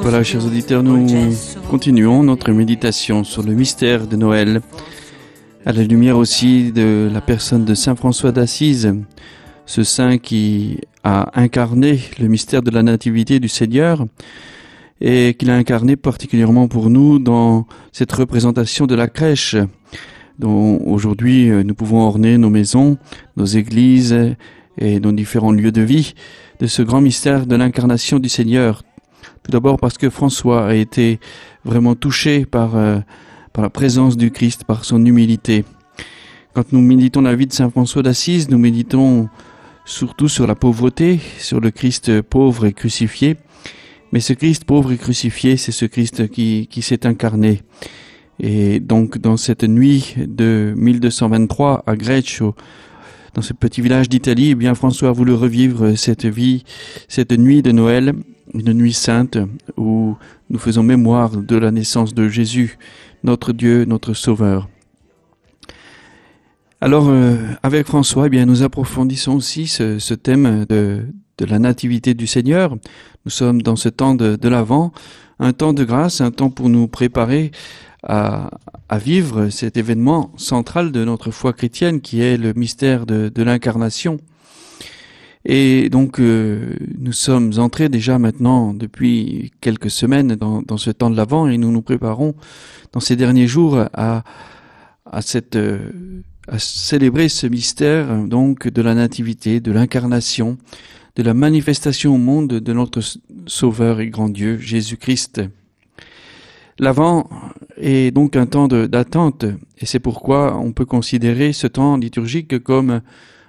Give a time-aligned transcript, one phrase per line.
[0.00, 1.06] Voilà, chers auditeurs, nous
[1.68, 4.62] continuons notre méditation sur le mystère de Noël,
[5.66, 8.94] à la lumière aussi de la personne de Saint François d'Assise,
[9.68, 14.06] ce saint qui a incarné le mystère de la nativité du Seigneur
[15.02, 19.56] et qu'il a incarné particulièrement pour nous dans cette représentation de la crèche
[20.38, 22.96] dont aujourd'hui euh, nous pouvons orner nos maisons,
[23.36, 24.34] nos églises
[24.78, 26.14] et nos différents lieux de vie
[26.60, 28.84] de ce grand mystère de l'incarnation du Seigneur.
[29.42, 31.20] Tout d'abord parce que François a été
[31.66, 33.00] vraiment touché par, euh,
[33.52, 35.66] par la présence du Christ, par son humilité.
[36.54, 39.28] Quand nous méditons la vie de Saint François d'Assise, nous méditons
[39.88, 43.36] surtout sur la pauvreté, sur le Christ pauvre et crucifié.
[44.12, 47.62] Mais ce Christ pauvre et crucifié, c'est ce Christ qui, qui s'est incarné.
[48.38, 52.54] Et donc dans cette nuit de 1223 à Greccio,
[53.34, 56.64] dans ce petit village d'Italie, eh bien François a voulu revivre cette vie,
[57.08, 58.12] cette nuit de Noël,
[58.54, 59.38] une nuit sainte
[59.76, 60.16] où
[60.50, 62.78] nous faisons mémoire de la naissance de Jésus,
[63.24, 64.68] notre Dieu, notre Sauveur.
[66.80, 71.02] Alors, euh, avec François, eh bien, nous approfondissons aussi ce, thème de,
[71.40, 72.76] la nativité du Seigneur.
[73.24, 74.92] Nous sommes dans ce temps de, de l'Avent,
[75.40, 77.50] un temps de grâce, un temps pour nous préparer
[78.04, 78.50] à,
[78.92, 84.18] vivre cet événement central de notre foi chrétienne qui est le mystère de, l'incarnation.
[85.44, 91.10] Et donc, euh, nous sommes entrés déjà maintenant depuis quelques semaines dans, dans ce temps
[91.10, 92.36] de l'Avent et nous nous préparons
[92.92, 94.22] dans ces derniers jours à,
[95.10, 95.56] à cette...
[95.56, 95.90] Euh,
[96.48, 100.56] à célébrer ce mystère donc de la nativité, de l'incarnation,
[101.16, 103.00] de la manifestation au monde de notre
[103.46, 105.42] Sauveur et grand Dieu, Jésus-Christ.
[106.78, 107.28] L'Avent
[107.76, 109.44] est donc un temps d'attente
[109.78, 113.00] et c'est pourquoi on peut considérer ce temps liturgique comme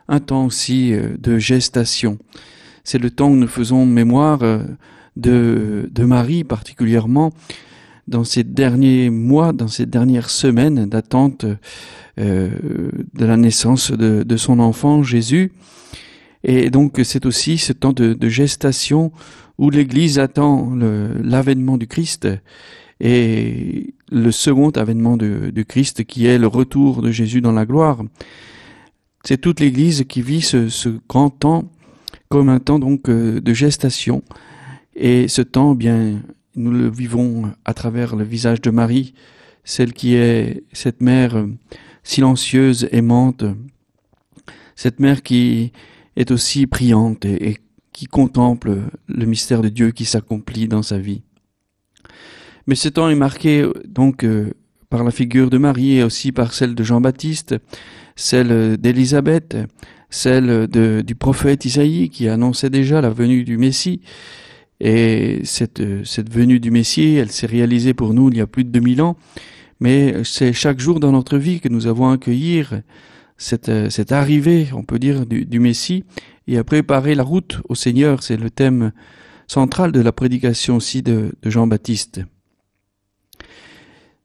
[0.08, 2.18] un temps aussi euh, de gestation.
[2.84, 4.64] C'est le temps où nous faisons mémoire euh,
[5.16, 7.32] de, de Marie particulièrement
[8.10, 11.46] dans ces derniers mois, dans ces dernières semaines d'attente
[12.20, 12.50] euh,
[13.14, 15.52] de la naissance de, son enfant Jésus.
[16.44, 19.12] Et donc c'est aussi ce temps de, gestation
[19.58, 22.28] où l'Église attend l'avènement du Christ
[23.00, 28.02] et le second avènement du Christ qui est le retour de Jésus dans la gloire.
[29.24, 31.66] C'est toute l'Église qui vit ce, grand temps
[32.30, 34.24] comme un temps euh, de gestation
[34.96, 36.22] et ce temps, bien,
[36.56, 39.14] nous le vivons à travers le visage de Marie,
[39.64, 41.46] celle qui est cette mère
[42.04, 43.44] silencieuse, aimante,
[44.76, 45.72] cette mère qui
[46.16, 47.58] est aussi priante et,
[47.94, 48.78] qui contemple
[49.08, 51.22] le mystère de Dieu qui s'accomplit dans sa vie.
[52.66, 54.52] Mais ce temps est marqué donc euh,
[54.90, 57.56] par la figure de Marie et aussi par celle de Jean-Baptiste,
[58.16, 59.58] celle d'Élisabeth,
[60.10, 64.02] celle du prophète Isaïe qui annonçait déjà la venue du Messie.
[64.80, 68.64] Et cette, cette venue du Messie, elle s'est réalisée pour nous il y a plus
[68.64, 69.18] de 2000 ans
[69.80, 72.82] mais c'est chaque jour dans notre vie que nous avons à accueillir
[73.38, 76.04] cette, cette arrivée, on peut dire, du, du Messie
[76.48, 78.22] et à préparer la route au Seigneur.
[78.22, 78.92] C'est le thème
[79.48, 82.22] central de la prédication aussi de, de Jean-Baptiste.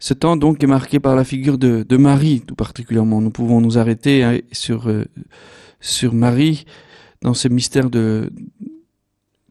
[0.00, 3.20] Ce temps donc est marqué par la figure de, de Marie tout particulièrement.
[3.20, 5.04] Nous pouvons nous arrêter hein, sur, euh,
[5.80, 6.64] sur Marie
[7.22, 8.30] dans ce mystère de,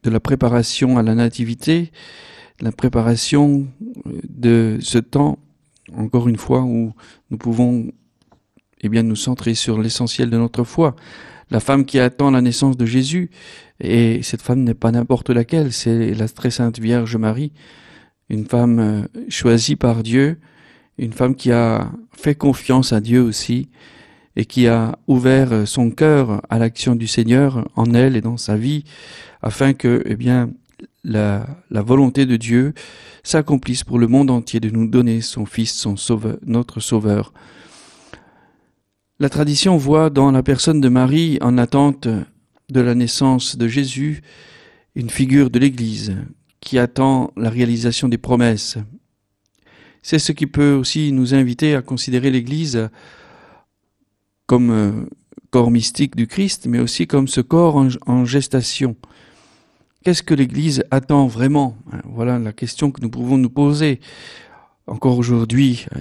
[0.04, 1.90] de la préparation à la nativité,
[2.60, 3.66] la préparation
[4.04, 5.38] de ce temps
[5.96, 6.92] encore une fois, où
[7.30, 7.90] nous pouvons
[8.80, 10.96] eh bien, nous centrer sur l'essentiel de notre foi.
[11.50, 13.30] La femme qui attend la naissance de Jésus,
[13.80, 17.52] et cette femme n'est pas n'importe laquelle, c'est la très sainte Vierge Marie,
[18.30, 20.38] une femme euh, choisie par Dieu,
[20.96, 23.68] une femme qui a fait confiance à Dieu aussi,
[24.36, 28.56] et qui a ouvert son cœur à l'action du Seigneur en elle et dans sa
[28.56, 28.84] vie,
[29.42, 30.50] afin que, eh bien,
[31.04, 32.74] la, volonté de Dieu
[33.22, 37.32] s'accomplisse pour le monde entier de nous donner son Fils, son sauveur, notre Sauveur.
[39.20, 42.08] La tradition voit dans la personne de Marie, en attente
[42.70, 44.22] de la naissance de Jésus,
[44.94, 46.16] une figure de l'Église
[46.60, 48.78] qui attend la réalisation des promesses.
[50.02, 52.88] C'est ce qui peut aussi nous inviter à considérer l'Église
[54.46, 54.92] comme euh,
[55.50, 58.96] corps mystique du Christ, mais aussi comme ce corps en, en gestation.
[60.04, 61.76] Qu'est-ce que l'Église attend vraiment?
[62.04, 64.00] Voilà la question que nous pouvons nous poser
[64.86, 66.00] encore aujourd'hui, euh,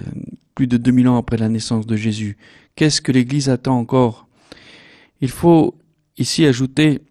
[0.55, 2.37] plus de 2000 ans après la naissance de Jésus.
[2.75, 4.27] Qu'est-ce que l'Église attend encore?
[5.21, 5.75] Il faut
[6.17, 7.01] ici ajouter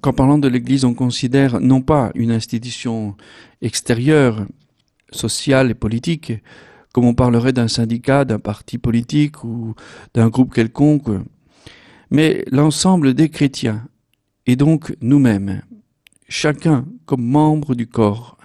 [0.00, 3.16] qu'en parlant de l'Église, on considère non pas une institution
[3.60, 4.46] extérieure,
[5.10, 6.32] sociale et politique,
[6.92, 9.74] comme on parlerait d'un syndicat, d'un parti politique ou
[10.14, 11.08] d'un groupe quelconque,
[12.10, 13.86] mais l'ensemble des chrétiens,
[14.46, 15.62] et donc nous-mêmes,
[16.28, 18.36] chacun comme membre du corps.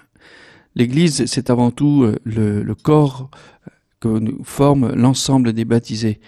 [0.76, 3.32] L'Église, c'est avant tout euh, le, corps
[4.00, 6.20] que nous forme l'ensemble des baptisés.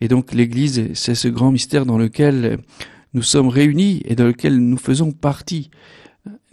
[0.00, 2.58] Et donc l'Église, c'est ce grand mystère dans lequel
[3.12, 5.70] nous sommes réunis et dans lequel nous faisons partie.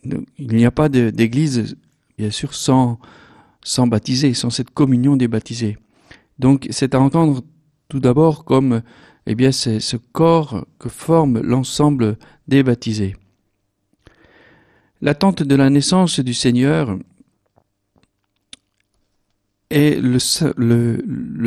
[0.04, 1.78] Il n'y a pas d'Église,
[2.18, 3.00] bien sûr, sans,
[3.64, 5.78] sans baptisés, sans cette communion des baptisés.
[6.40, 7.44] Donc c'est à entendre
[7.90, 8.82] tout d'abord comme
[9.26, 12.18] eh bien c'est ce corps que forme l'ensemble
[12.48, 13.16] des baptisés.
[15.02, 16.98] L'attente de la naissance du Seigneur
[19.70, 20.18] est le,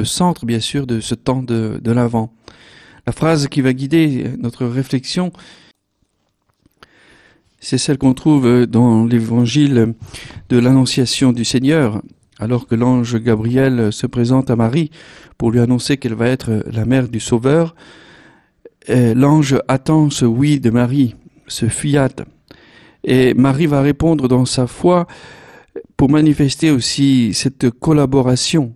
[0.04, 2.32] centre, bien sûr, de ce temps de, de l'Avent.
[3.06, 5.32] La phrase qui va guider notre réflexion,
[7.60, 9.94] c'est celle qu'on trouve dans l'évangile
[10.48, 12.02] de l'Annonciation du Seigneur,
[12.38, 14.90] alors que l'ange Gabriel se présente à Marie
[15.38, 17.74] pour lui annoncer qu'elle va être la mère du Sauveur.
[18.88, 21.14] L'ange attend ce oui de Marie,
[21.46, 22.08] ce fiat.
[23.04, 25.06] Et Marie va répondre dans sa foi
[25.96, 28.74] pour manifester aussi cette collaboration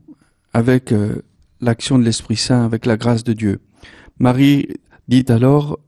[0.53, 1.23] avec euh,
[1.61, 3.61] l'action de l'Esprit Saint, avec la grâce de Dieu.
[4.19, 4.69] Marie
[5.09, 5.79] dit alors,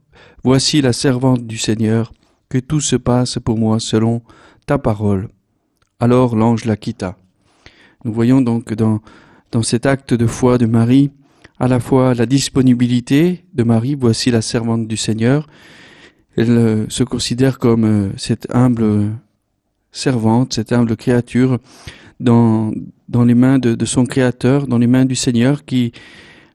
[0.43, 2.11] Voici la servante du Seigneur,
[2.49, 4.21] que tout se passe pour moi selon
[4.65, 5.29] ta parole.
[5.99, 7.17] Alors l'ange la quitta.
[8.05, 9.01] Nous voyons donc dans,
[9.51, 11.11] dans cet acte de foi de Marie
[11.59, 15.47] à la fois la disponibilité de Marie, voici la servante du Seigneur,
[16.35, 19.11] elle euh, se considère comme euh, cette humble
[19.91, 21.57] servante, cette humble créature
[22.19, 22.71] dans,
[23.09, 25.93] dans les mains de, de, son Créateur, dans les mains du Seigneur qui,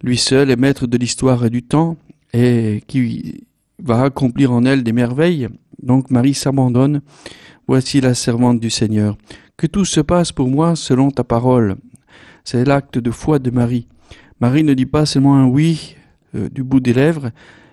[0.03, 1.97] lui seul, est maître de l'histoire et du temps
[2.33, 3.45] et qui
[3.83, 5.49] va accomplir en elle des merveilles.
[5.83, 7.03] Donc Marie s'abandonne.
[7.67, 9.17] Voici la servante du Seigneur.
[9.57, 11.77] Que tout se passe pour moi selon ta parole.
[12.45, 13.87] C'est l'acte de foi de Marie.
[14.41, 15.97] Marie ne dit pas seulement un oui
[16.35, 17.31] euh, du bout des lèvres,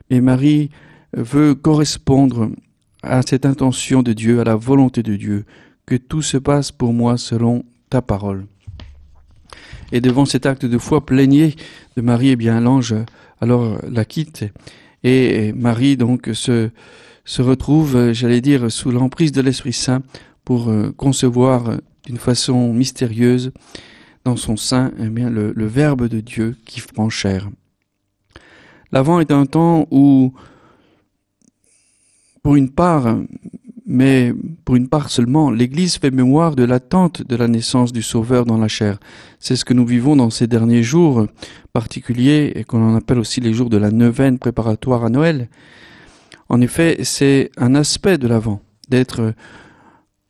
[0.10, 0.70] mais Marie
[1.14, 2.50] veut correspondre
[3.02, 5.46] à cette intention de Dieu, à la volonté de Dieu,
[5.86, 8.46] que tout se passe pour moi selon ta parole.
[9.92, 11.56] Et devant cet acte de foi pleiné
[11.98, 12.94] de Marie, eh bien l'ange
[13.42, 14.46] alors la quitte
[15.04, 16.70] et Marie donc se,
[17.30, 20.02] se retrouve, j'allais dire, sous l'emprise de l'Esprit Saint
[20.44, 23.52] pour euh, concevoir d'une façon mystérieuse
[24.26, 27.48] dans son sein eh le, Verbe de Dieu qui prend chair.
[28.92, 30.34] L'avant est un temps où
[32.42, 33.20] pour une part,
[33.86, 34.34] mais
[34.66, 38.58] pour une part seulement, l'Église fait mémoire de l'attente de la naissance du Sauveur dans
[38.58, 38.98] la chair.
[39.38, 41.28] C'est ce que nous vivons dans ces derniers jours
[41.74, 45.48] particuliers et qu'on appelle aussi les jours de la neuvaine préparatoire à Noël.
[46.50, 48.60] En effet, c'est un aspect de l'Avent,
[48.90, 49.34] d'être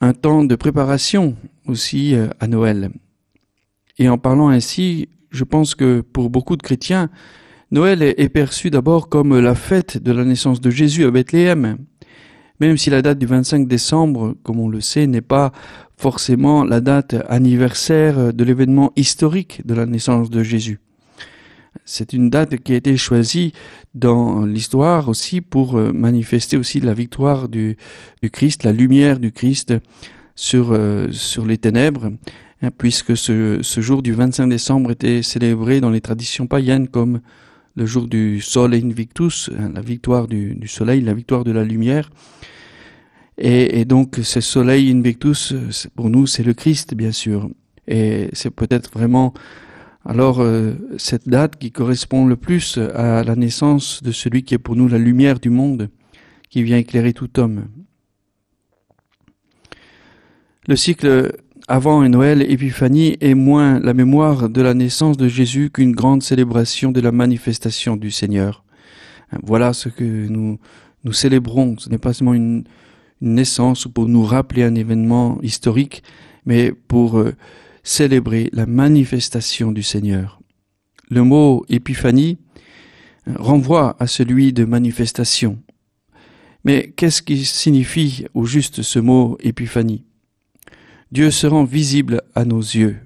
[0.02, 1.36] un temps de préparation
[1.66, 2.92] aussi euh, à Noël.
[3.98, 7.10] Et en parlant ainsi, je pense que pour beaucoup de chrétiens,
[7.72, 11.78] Noël est perçu d'abord comme la fête de la naissance de Jésus à Bethléem,
[12.60, 15.52] même si la date du 25 décembre, comme on le sait, n'est pas
[15.96, 20.80] forcément la date anniversaire de l'événement historique de la naissance de Jésus.
[21.86, 23.54] C'est une date qui a été choisie
[23.94, 27.78] dans l'histoire aussi pour euh, manifester aussi la victoire du,
[28.32, 29.74] Christ, la lumière du Christ
[30.36, 32.12] sur, euh, sur les ténèbres,
[32.62, 37.22] hein, puisque ce, ce jour du 25 décembre était célébré dans les traditions païennes comme
[37.76, 41.64] le jour du Sol Invictus, hein, la victoire du, du, soleil, la victoire de la
[41.64, 42.10] lumière.
[43.38, 45.54] Et, et donc ce soleil Invictus,
[45.96, 47.50] pour nous, c'est le Christ, bien sûr.
[47.88, 49.34] Et c'est peut-être vraiment
[50.06, 54.60] alors euh, cette date qui correspond le plus à la naissance de celui qui est
[54.60, 55.90] pour nous la lumière du monde,
[56.50, 57.68] qui vient éclairer tout homme.
[60.68, 61.34] Le cycle
[61.68, 66.92] avant Noël, Épiphanie est moins la mémoire de la naissance de Jésus qu'une grande célébration
[66.92, 68.64] de la manifestation du Seigneur.
[69.44, 70.60] Voilà ce que nous,
[71.04, 71.76] nous célébrons.
[71.78, 72.64] Ce n'est pas seulement une,
[73.22, 76.04] naissance pour nous rappeler un événement historique,
[76.46, 77.36] mais pour euh,
[77.84, 80.40] célébrer la manifestation du Seigneur.
[81.10, 82.38] Le mot épiphanie
[83.28, 85.60] euh, renvoie à celui de manifestation.
[86.64, 90.04] Mais qu'est-ce qui signifie au juste ce mot épiphanie?
[91.12, 92.98] Dieu se rend visible à nos yeux.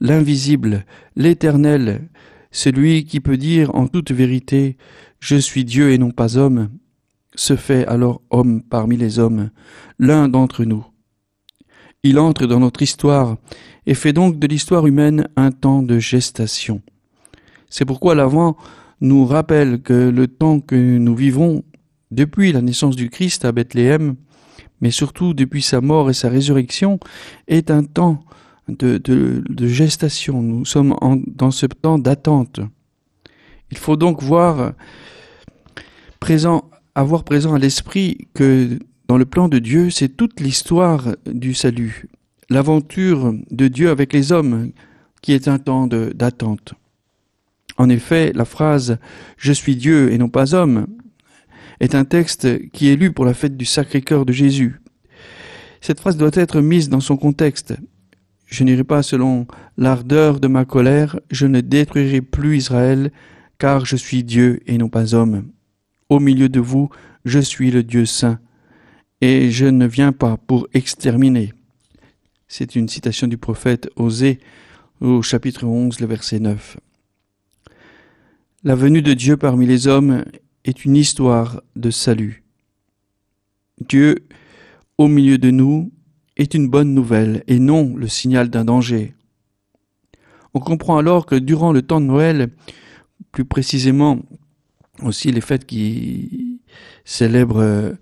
[0.00, 0.84] L'invisible,
[1.16, 2.08] l'éternel,
[2.50, 4.76] celui qui peut dire en toute vérité
[5.20, 6.70] Je suis Dieu et non pas homme,
[7.34, 9.50] se fait alors homme parmi les hommes,
[9.98, 10.84] l'un d'entre nous.
[12.04, 13.36] Il entre dans notre histoire
[13.86, 16.80] et fait donc de l'histoire humaine un temps de gestation.
[17.68, 18.56] C'est pourquoi l'avant
[19.00, 21.64] nous rappelle que le temps que nous vivons
[22.10, 24.14] depuis la naissance du Christ à Bethléem,
[24.80, 27.00] mais surtout depuis sa mort et sa résurrection,
[27.48, 28.22] est un temps
[28.68, 30.40] de, gestation.
[30.40, 30.94] Nous sommes
[31.26, 32.60] dans ce temps d'attente.
[33.70, 34.72] Il faut donc voir
[36.94, 38.78] avoir présent à l'esprit que
[39.08, 42.06] dans le plan de Dieu, c'est toute l'histoire du salut,
[42.50, 44.70] l'aventure de Dieu avec les hommes
[45.22, 46.74] qui est un temps d'attente.
[47.78, 48.98] En effet, la phrase
[49.38, 50.86] Je suis Dieu et non pas homme
[51.80, 54.80] est un texte qui est lu pour la fête du Sacré-Cœur de Jésus.
[55.80, 57.74] Cette phrase doit être mise dans son contexte.
[58.46, 59.46] Je n'irai pas selon
[59.76, 63.12] l'ardeur de ma colère, je ne détruirai plus Israël,
[63.58, 65.48] car je suis Dieu et non pas homme.
[66.08, 66.90] Au milieu de vous,
[67.24, 68.40] je suis le Dieu saint,
[69.20, 71.52] et je ne viens pas pour exterminer.
[72.46, 74.38] C'est une citation du prophète Osée
[75.00, 76.78] au chapitre 11, le verset 9.
[78.64, 80.24] La venue de Dieu parmi les hommes
[80.64, 82.42] est une histoire de salut.
[83.88, 84.26] Dieu,
[84.96, 85.92] au milieu de nous,
[86.36, 89.14] est une bonne nouvelle et non le signal d'un danger.
[90.54, 92.50] On comprend alors que durant le temps de Noël,
[93.30, 94.20] plus précisément
[95.02, 96.60] aussi les fêtes qui
[97.04, 97.94] célèbrent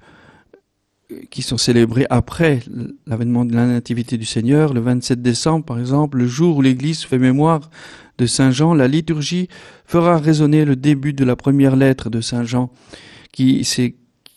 [1.30, 2.60] qui sont célébrées après
[3.06, 7.04] l'avènement de la Nativité du Seigneur, le 27 décembre par exemple, le jour où l'Église
[7.04, 7.70] fait mémoire
[8.18, 9.48] de Saint Jean, la liturgie
[9.84, 12.70] fera résonner le début de la première lettre de Saint Jean,
[13.32, 13.66] qui,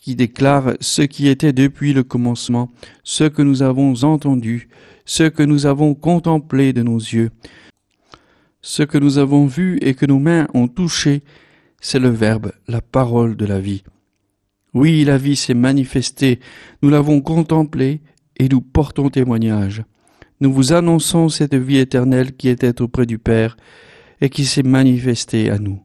[0.00, 2.70] qui déclare ce qui était depuis le commencement,
[3.02, 4.68] ce que nous avons entendu,
[5.04, 7.30] ce que nous avons contemplé de nos yeux,
[8.62, 11.22] ce que nous avons vu et que nos mains ont touché,
[11.80, 13.82] c'est le Verbe, la parole de la vie.
[14.72, 16.38] Oui, la vie s'est manifestée,
[16.82, 18.00] nous l'avons contemplée
[18.36, 19.82] et nous portons témoignage.
[20.40, 23.56] Nous vous annonçons cette vie éternelle qui était auprès du Père
[24.20, 25.82] et qui s'est manifestée à nous.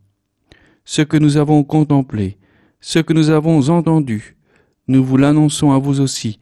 [0.85, 2.37] Ce que nous avons contemplé,
[2.79, 4.37] ce que nous avons entendu,
[4.87, 6.39] nous vous l'annonçons à vous aussi,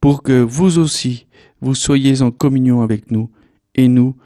[0.00, 1.26] pour que vous aussi
[1.60, 3.30] vous soyez en communion avec nous,
[3.74, 4.16] et nous,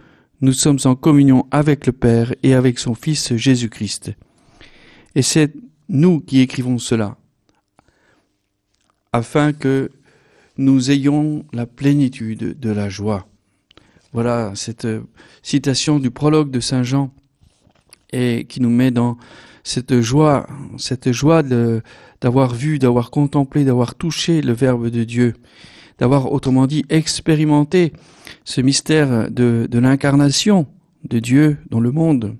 [0.41, 4.13] nous sommes en communion avec le Père et avec son Fils Jésus-Christ.
[5.15, 5.55] Et c'est
[5.89, 7.17] nous qui écrivons cela,
[9.13, 9.91] afin que
[10.57, 13.27] nous ayons la plénitude de la joie.
[14.13, 15.03] Voilà cette euh,
[15.43, 17.13] citation du prologue de Saint Jean
[18.13, 19.19] et qui nous met dans
[19.63, 20.47] cette joie,
[20.79, 25.35] cette joie d'avoir vu, d'avoir contemplé, d'avoir touché le Verbe de Dieu,
[25.99, 27.93] d'avoir autrement dit expérimenté
[28.45, 30.67] ce mystère de, l'incarnation
[31.05, 32.37] de Dieu dans le monde.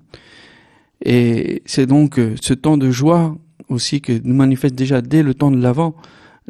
[1.05, 3.37] Et c'est donc euh, ce temps de joie
[3.69, 5.95] aussi que nous manifeste déjà dès le temps de l'Avent,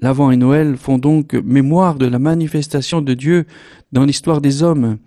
[0.01, 3.45] L'Avent et Noël font donc mémoire de la manifestation de Dieu
[3.91, 4.97] dans l'histoire des hommes.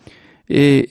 [0.48, 0.90] Et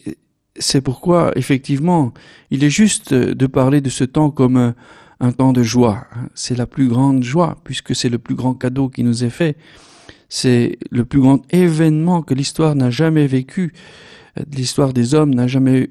[0.58, 2.14] c'est pourquoi, effectivement,
[2.50, 4.74] il est juste de parler de ce temps comme
[5.20, 6.08] un, temps de joie.
[6.34, 9.56] C'est la plus grande joie, puisque c'est le plus grand cadeau qui nous est fait.
[10.30, 13.74] C'est le plus grand événement que l'histoire n'a jamais vécu.
[14.52, 15.90] L'histoire des hommes n'a jamais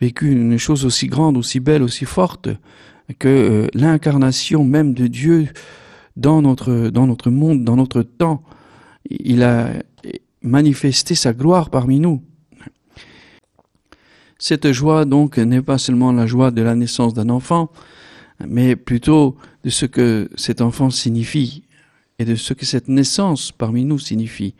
[0.00, 2.48] vécu une chose aussi grande, aussi belle, aussi forte
[3.18, 5.48] que euh, l'incarnation même de Dieu
[6.16, 8.42] dans notre, monde, dans notre temps.
[9.10, 9.70] Il a
[10.42, 12.22] manifesté sa gloire parmi nous.
[14.38, 17.70] Cette joie donc n'est pas seulement la joie de la naissance d'un enfant,
[18.44, 21.62] mais plutôt de ce que cet enfant signifie
[22.18, 24.54] et de ce que cette naissance parmi nous signifie.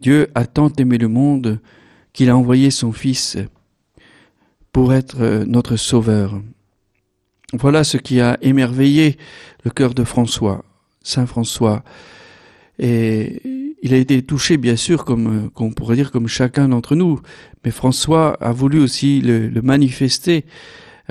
[0.00, 1.60] Dieu a tant aimé le monde
[2.12, 3.38] qu'il a envoyé son Fils
[4.72, 6.40] pour être notre Sauveur.
[7.54, 9.16] Voilà ce qui a émerveillé
[9.64, 10.64] le cœur de François.
[11.08, 11.82] Saint François.
[12.78, 13.42] Et
[13.82, 17.20] il a été touché, bien sûr, comme qu'on pourrait dire comme chacun d'entre nous.
[17.64, 20.44] Mais François a voulu aussi le, manifester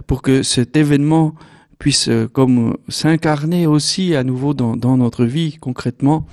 [0.05, 1.33] pour que cet événement
[1.79, 6.25] puisse euh, comme s'incarner aussi à nouveau dans, notre vie concrètement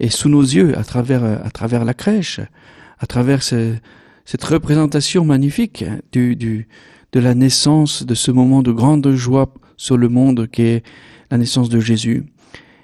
[0.00, 2.40] et sous nos yeux à travers à travers la crèche,
[2.98, 6.68] à travers cette représentation magnifique du, du,
[7.12, 10.84] de la naissance de ce moment de grande joie sur le monde qui est
[11.30, 12.24] la naissance de Jésus.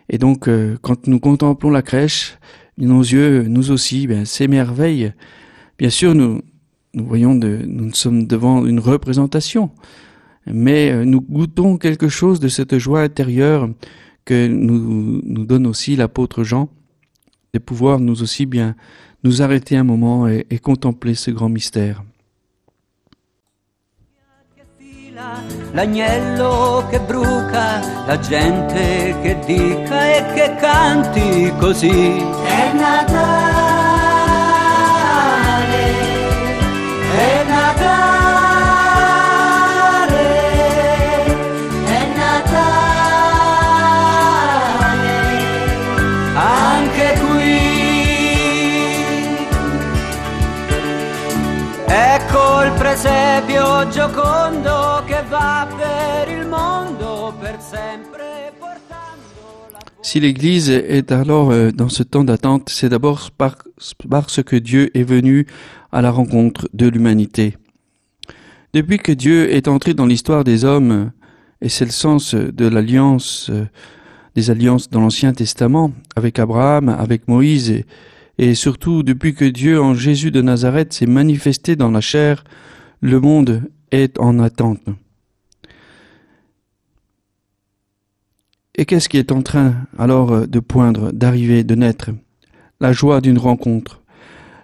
[0.08, 2.38] Et donc, euh, quand nous contemplons la crèche,
[2.78, 5.12] nos yeux, nous aussi, ben, s'émerveillent.
[5.78, 6.42] Bien sûr, nous,
[6.94, 9.70] nous voyons, de, nous sommes devant une représentation,
[10.46, 13.68] mais euh, nous goûtons quelque chose de cette joie intérieure
[14.24, 16.68] que nous, nous donne aussi l'apôtre Jean,
[17.52, 18.74] de pouvoir nous aussi bien
[19.22, 22.02] nous arrêter un moment et contempler ce grand mystère.
[25.72, 32.18] L'agnello che bruca, la gente che dica e che canti così.
[32.44, 33.63] È Natale.
[60.02, 65.02] Si l'Église est alors euh, dans ce temps d'attente, c'est d'abord parce que Dieu est
[65.02, 65.46] venu
[65.92, 67.56] à la rencontre de l'humanité.
[68.74, 71.10] Depuis que Dieu est entré dans l'histoire des hommes,
[71.60, 73.64] et c'est le sens de l'alliance, euh,
[74.34, 77.82] des alliances dans l'Ancien Testament, avec Abraham, avec Moïse,
[78.38, 82.44] et surtout depuis que Dieu en Jésus de Nazareth s'est manifesté dans la chair,
[83.04, 84.80] le monde est en attente.
[88.76, 92.12] Et qu'est-ce qui est en train alors de poindre, d'arriver, de naître?
[92.80, 94.02] La joie d'une rencontre.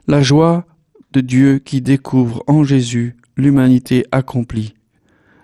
[0.08, 0.64] La joie
[1.12, 4.72] de Dieu qui découvre en Jésus l'humanité accomplie.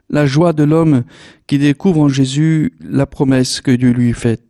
[0.08, 1.04] La joie de l'homme
[1.46, 4.42] qui découvre en Jésus la promesse que Dieu lui fait.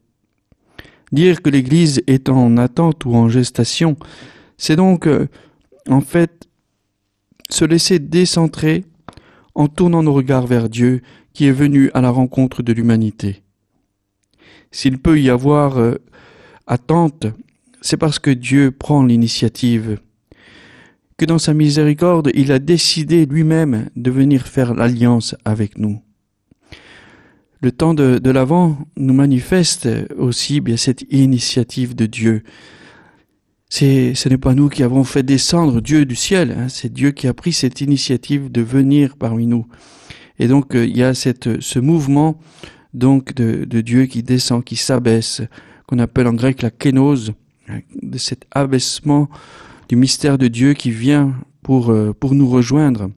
[1.11, 3.97] Dire que l'Église est en attente ou en gestation,
[4.57, 5.27] c'est donc euh,
[5.89, 6.47] en fait
[7.49, 8.85] se laisser décentrer
[9.55, 13.43] en tournant nos regards vers Dieu qui est venu à la rencontre de l'humanité.
[14.71, 15.95] S'il peut y avoir euh,
[16.67, 17.27] attente,
[17.81, 19.99] c'est parce que Dieu prend l'initiative,
[21.17, 26.01] que dans sa miséricorde, il a décidé lui-même de venir faire l'alliance avec nous.
[27.63, 29.89] Le temps de, l'Avent nous manifeste
[30.19, 32.43] aussi bien cette initiative de Dieu.
[33.69, 37.11] C'est, ce n'est pas nous qui avons fait descendre Dieu du ciel, hein, c'est Dieu
[37.11, 39.67] qui a pris cette initiative de venir parmi nous.
[40.39, 42.39] Et donc euh, il y a cette, ce mouvement
[42.95, 45.43] donc de, Dieu qui descend, qui s'abaisse,
[45.87, 47.33] qu'on appelle en grec la kénose,
[48.01, 49.29] de cet abaissement
[49.89, 53.11] du mystère de Dieu qui vient pour, euh, pour nous rejoindre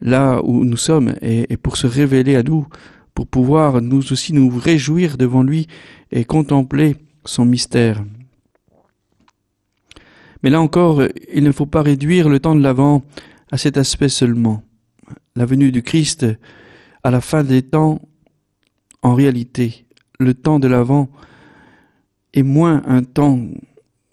[0.00, 2.66] là où nous sommes et, pour se révéler à nous,
[3.14, 5.68] pour pouvoir nous aussi nous réjouir devant lui
[6.10, 8.02] et contempler son mystère.
[10.42, 11.02] Mais là encore,
[11.32, 13.02] il ne faut pas réduire le temps de l'Avent
[13.50, 14.62] à cet aspect seulement.
[15.36, 16.26] La venue du Christ
[17.04, 18.00] à la fin des temps
[19.02, 19.86] en réalité,
[20.20, 21.08] le temps de l'Avent
[22.34, 23.38] est moins un temps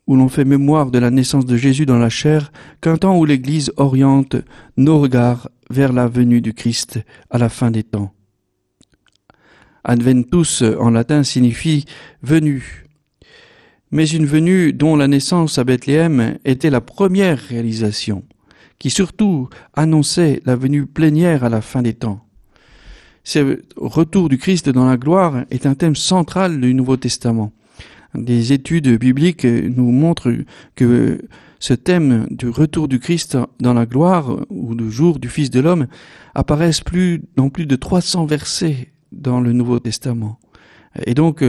[0.08, 3.26] où l'on fait mémoire de la naissance de Jésus dans la chair qu'un temps où
[3.26, 4.36] l'Église oriente
[4.76, 8.12] nos regards vers la venue du Christ à la fin des temps.
[9.84, 11.86] Adventus en latin signifie
[12.24, 12.86] venue,
[13.92, 18.24] mais une venue dont la naissance à Bethléem était la première réalisation,
[18.78, 22.26] qui surtout annonçait la venue plénière à la fin des temps.
[23.24, 27.52] Ce retour du Christ dans la gloire est un thème central du Nouveau Testament.
[28.16, 30.34] Des études bibliques nous montrent
[30.76, 31.22] que
[31.60, 35.60] ce thème du retour du Christ dans la gloire ou du jour du Fils de
[35.60, 35.88] l'homme
[36.34, 40.40] apparaissent plus, dans plus de 300 versets dans le Nouveau Testament.
[41.06, 41.44] Et donc,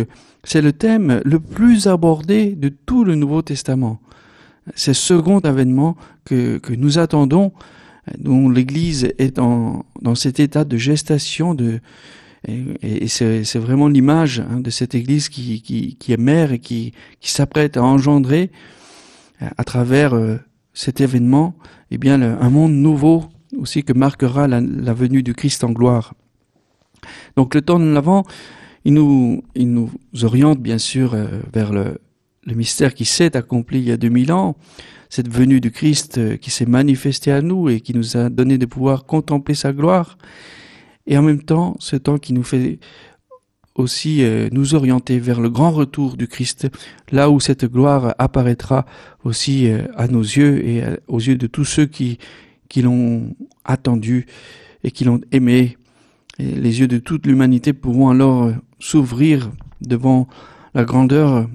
[0.44, 4.00] c'est le thème le plus abordé de tout le Nouveau Testament.
[4.74, 7.52] C'est ce second avènement que, que nous attendons
[8.18, 11.80] dont l'Église est dans cet état de gestation de,
[12.48, 17.30] et, c'est vraiment l'image hein, de cette Église qui, qui, est mère et qui, qui
[17.30, 18.50] s'apprête à engendrer
[19.56, 20.36] à travers euh,
[20.72, 21.54] cet événement
[21.90, 23.24] eh bien, un monde nouveau
[23.58, 24.60] aussi que marquera la,
[24.94, 26.14] venue du Christ en gloire.
[27.36, 28.24] Donc le temps de l'Avent,
[28.84, 29.90] il nous, il nous
[30.22, 31.98] oriente bien sûr euh, vers le,
[32.46, 34.56] mystère qui s'est accompli il y a 2000 ans,
[35.08, 38.58] cette venue du Christ euh, qui s'est manifestée à nous et qui nous a donné
[38.58, 40.18] de pouvoir contempler sa gloire,
[41.06, 42.78] et en même temps ce temps qui nous fait
[43.76, 46.68] aussi euh, nous orienter vers le grand retour du Christ,
[47.12, 48.86] là où cette gloire apparaîtra
[49.24, 52.18] aussi à nos yeux et aux yeux de tous ceux qui,
[52.68, 54.26] qui l'ont attendu
[54.82, 55.76] et qui l'ont aimé.
[56.38, 60.26] Les yeux de toute l'humanité pourront alors s'ouvrir devant
[60.74, 61.48] la grandeur,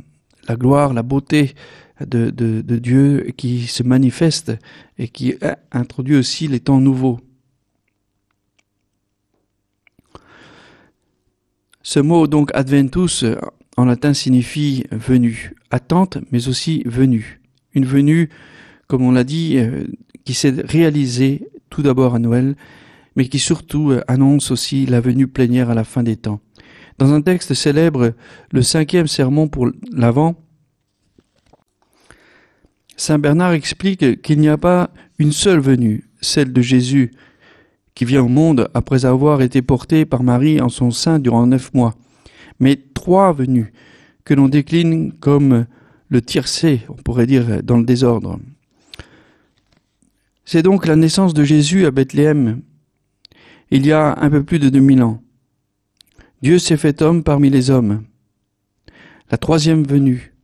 [0.47, 1.55] la gloire, la beauté
[1.99, 2.29] de,
[2.77, 4.53] Dieu qui se manifeste
[4.97, 5.35] et qui
[5.71, 7.19] introduit aussi les temps nouveaux.
[11.83, 13.25] Ce mot donc adventus
[13.77, 17.41] en latin signifie venu, attente mais aussi venu.
[17.73, 18.29] Une venue,
[18.87, 19.85] comme on l'a dit, euh,
[20.23, 22.55] qui s'est réalisée tout d'abord à Noël,
[23.15, 26.39] mais qui surtout euh, annonce aussi la venue plénière à la fin des temps.
[26.97, 28.13] Dans un texte célèbre,
[28.51, 30.35] le cinquième sermon pour l'Avent,
[32.95, 37.11] Saint Bernard explique qu'il n'y a pas une seule venue, celle de Jésus,
[37.93, 41.73] qui vient au monde après avoir été porté par Marie en son sein durant neuf
[41.73, 41.95] mois,
[42.59, 43.73] mais trois venues
[44.23, 45.65] que l'on décline comme
[46.07, 48.39] le tiercé, on pourrait dire, dans le désordre.
[50.45, 52.61] C'est donc la naissance de Jésus à Bethléem,
[53.71, 55.21] il y a un peu plus de deux mille ans.
[56.45, 58.03] Dieu s'est fait homme parmi les hommes.
[59.31, 60.35] La troisième venue,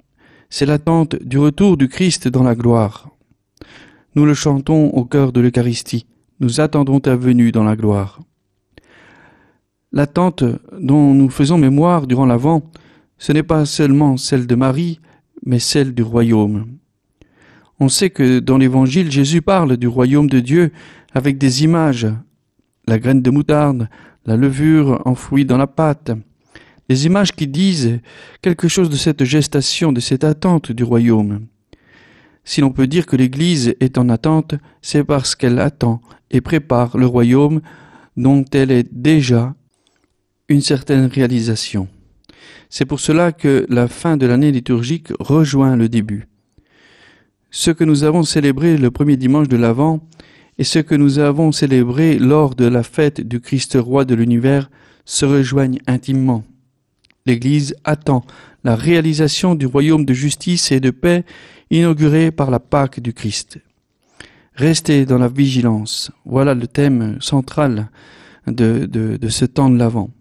[0.49, 3.11] c'est l'attente du retour du Christ dans la gloire.
[4.15, 6.07] Nous le chantons au cœur de l'Eucharistie.
[6.39, 8.19] nous attendons ta venue dans la gloire.
[9.91, 10.43] L'attente
[10.79, 12.63] dont nous faisons mémoire durant l'Avent,
[13.19, 14.99] ce n'est pas seulement celle de Marie,
[15.45, 16.65] mais celle du royaume.
[17.79, 20.71] On sait que dans l'Évangile, Jésus parle du royaume de Dieu
[21.13, 22.07] avec des images,
[22.87, 23.87] la graine de moutarde,
[24.25, 26.12] la levure enfouie dans la pâte,
[26.89, 27.99] des images qui disent
[28.41, 31.47] quelque chose de cette gestation, de cette attente du royaume.
[32.43, 36.97] Si l'on peut dire que l'Église est en attente, c'est parce qu'elle attend et prépare
[36.97, 37.62] le royaume
[38.17, 39.55] dont elle est déjà
[40.49, 41.88] une certaine réalisation.
[42.69, 46.27] C'est pour cela que la fin de l'année liturgique rejoint le début.
[47.51, 49.99] Ce que nous avons célébré le premier dimanche de l'Avent
[50.62, 54.69] et ce que nous avons célébré lors de la fête du Christ roi de l'univers
[55.06, 56.43] se rejoignent intimement.
[57.26, 58.24] L'Église attend
[58.63, 61.24] la réalisation du royaume de justice et de paix
[61.71, 63.58] inauguré par la Pâque du Christ.
[64.54, 66.12] Restez dans la vigilance.
[66.26, 67.89] Voilà le thème central
[68.45, 70.12] de, ce temps de l'Avent.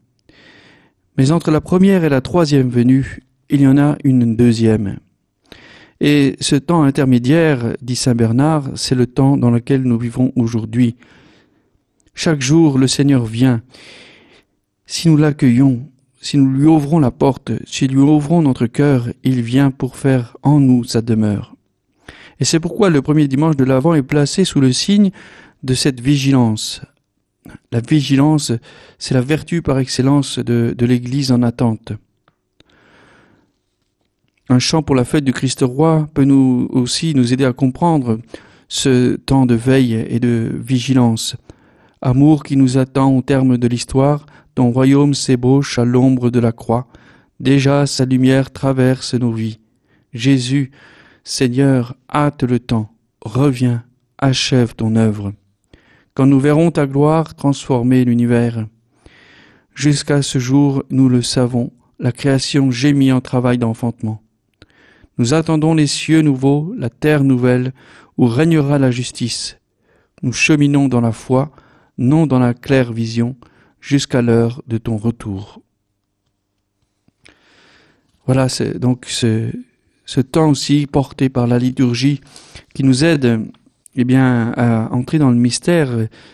[1.19, 5.01] Mais entre la première et la troisième venue, il y en a une deuxième.
[6.01, 10.97] Et ce temps intermédiaire, dit Saint Bernard, c'est le temps dans lequel nous vivons aujourd'hui.
[12.15, 13.61] Chaque jour, le Seigneur vient.
[14.87, 15.87] Si nous l'accueillons,
[16.23, 20.39] si nous lui ouvrons la porte, si lui ouvrons notre cœur, il vient pour faire
[20.43, 21.55] en nous sa demeure.
[22.41, 25.11] Et c'est pourquoi le premier dimanche de l'Avent est placé sous le signe
[25.63, 26.81] de cette vigilance.
[27.73, 28.53] La vigilance,
[28.99, 31.93] c'est la vertu par excellence de l'Église en attente.
[34.53, 38.19] Un chant pour la fête du Christ roi peut nous aussi nous aider à comprendre
[38.67, 41.37] ce temps de veille et de vigilance.
[42.03, 46.51] Amour qui nous attend au terme de l'histoire, ton royaume s'ébauche à l'ombre de la
[46.51, 46.89] croix.
[47.39, 49.61] Déjà sa lumière traverse nos vies.
[50.13, 50.73] Jésus,
[51.23, 52.91] Seigneur, hâte le temps,
[53.25, 53.85] reviens,
[54.19, 55.33] achève ton œuvre.
[56.15, 58.67] Quand nous verrons ta gloire transformer l'univers.
[59.77, 64.21] Jusqu'à ce jour, nous le savons, la création gémit en travail d'enfantement.
[65.21, 67.75] Nous attendons les cieux nouveaux, la terre nouvelle,
[68.17, 69.59] où régnera la justice.
[70.23, 71.51] Nous cheminons dans la foi,
[71.99, 73.37] non dans la claire vision,
[73.83, 75.61] jusqu'à l'heure de ton retour.
[78.25, 79.51] Voilà, donc ce,
[80.07, 82.23] ce, temps aussi porté par la liturgie
[82.73, 83.43] qui nous aide
[83.97, 85.91] eh bien, à entrer dans le mystère,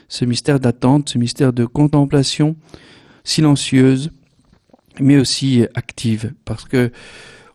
[0.06, 2.54] ce mystère d'attente, ce mystère de contemplation
[3.24, 4.12] silencieuse,
[5.00, 6.92] mais aussi active, parce que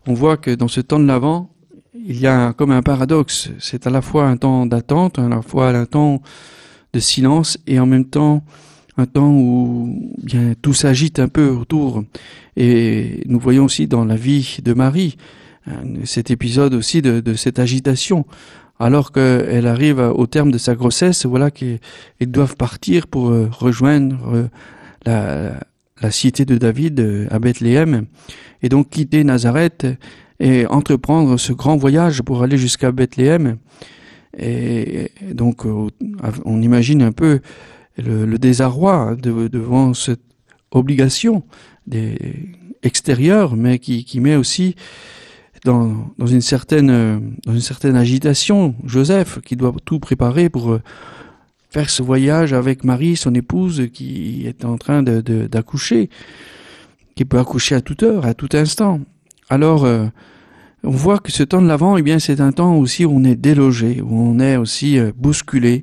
[0.06, 1.50] on voit que dans ce temps de l'Avent,
[1.94, 3.50] il y a comme un paradoxe.
[3.58, 6.22] C'est à la fois un temps d'attente, à la fois un temps
[6.92, 8.44] de silence et en même temps
[8.98, 12.04] un temps où bien tout s'agite un peu autour.
[12.56, 15.16] Et nous voyons aussi dans la vie de Marie
[16.04, 18.26] cet épisode aussi de, de cette agitation.
[18.78, 21.78] Alors qu'elle arrive au terme de sa grossesse, voilà qu'ils
[22.20, 24.48] doivent partir pour euh, rejoindre euh,
[25.06, 25.52] la,
[26.02, 28.06] la cité de David euh, à Bethléem,
[28.62, 29.86] et donc quitter Nazareth
[30.40, 33.58] et entreprendre ce grand voyage pour aller jusqu'à Bethléem.
[34.38, 37.40] Et donc on imagine un peu
[37.98, 40.22] le, désarroi devant cette
[40.70, 41.44] obligation
[42.82, 44.74] extérieure, mais qui, qui met aussi
[45.64, 50.82] dans, dans, une certaine, dans une certaine agitation Joseph, qui doit tout préparer pour euh,
[51.72, 56.08] faire ce voyage avec Marie, son épouse, qui est en train d'accoucher, de,
[57.14, 59.00] qui peut accoucher à toute heure, à tout instant.
[59.48, 60.06] Alors, euh,
[60.84, 63.24] on voit que ce temps de l'avant, eh bien, c'est un temps aussi où on
[63.24, 65.82] est délogé, où on est aussi euh, bousculé,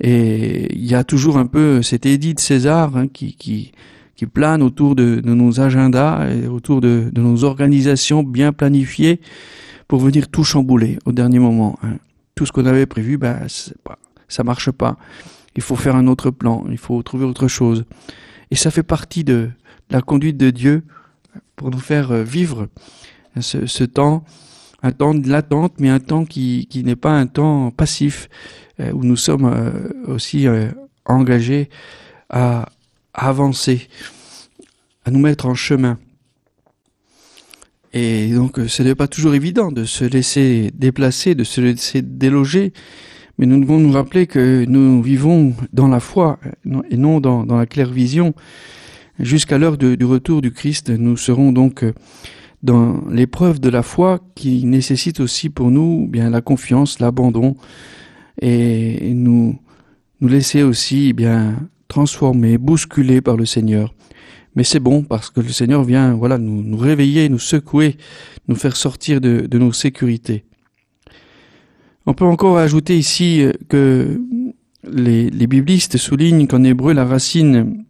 [0.00, 3.70] et il y a toujours un peu cet édit de César hein, qui, qui,
[4.16, 9.20] qui plane autour de, de, nos agendas et autour de, de, nos organisations bien planifiées
[9.86, 11.78] pour venir tout chambouler au dernier moment.
[11.84, 11.98] Hein.
[12.34, 13.46] Tout ce qu'on avait prévu, ben,
[13.84, 13.98] pas,
[14.32, 14.96] ça marche pas.
[15.54, 17.84] Il faut faire un autre plan, il faut trouver autre chose.
[18.50, 19.50] Et ça fait partie de
[19.90, 20.84] la conduite de Dieu
[21.56, 22.68] pour nous faire euh, vivre
[23.38, 24.24] ce, temps,
[24.82, 28.28] un temps de l'attente, mais un temps qui, qui n'est pas un temps passif,
[28.80, 30.46] euh, où nous sommes euh, aussi
[31.04, 31.68] engagés
[32.30, 32.68] à
[33.14, 33.88] avancer,
[35.04, 35.98] à nous mettre en chemin.
[37.94, 42.72] Et donc, ce n'est pas toujours évident de se laisser déplacer, de se laisser déloger,
[43.38, 46.38] mais nous devons nous rappeler que nous vivons dans la foi
[46.90, 48.34] et non dans, la claire vision.
[49.18, 51.84] Jusqu'à l'heure du retour du Christ, nous serons donc
[52.62, 57.56] dans l'épreuve de la foi qui nécessite aussi pour nous bien la confiance, l'abandon,
[58.40, 59.58] et nous
[60.20, 63.92] nous laisser aussi eh bien transformer, bousculer par le Seigneur.
[64.54, 67.96] Mais c'est bon parce que le Seigneur vient voilà nous, réveiller, nous secouer,
[68.48, 70.44] nous faire sortir de nos sécurités.
[72.06, 74.20] On peut encore ajouter ici que
[74.84, 77.84] les, les biblistes soulignent qu'en hébreu, la racine